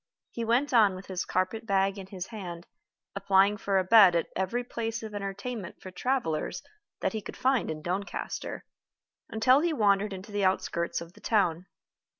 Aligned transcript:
He 0.31 0.43
went 0.43 0.73
on 0.73 0.95
with 0.95 1.05
his 1.05 1.25
carpet 1.25 1.67
bag 1.67 1.99
in 1.99 2.07
his 2.07 2.25
hand, 2.25 2.65
applying 3.15 3.55
for 3.57 3.77
a 3.77 3.83
bed 3.83 4.15
at 4.15 4.29
every 4.35 4.63
place 4.63 5.03
of 5.03 5.13
entertainment 5.13 5.79
for 5.79 5.91
travelers 5.91 6.63
that 7.01 7.13
he 7.13 7.21
could 7.21 7.37
find 7.37 7.69
in 7.69 7.83
Doncaster, 7.83 8.65
until 9.29 9.59
he 9.59 9.73
wandered 9.73 10.11
into 10.11 10.31
the 10.31 10.43
outskirts 10.43 11.01
of 11.01 11.13
the 11.13 11.21
town. 11.21 11.67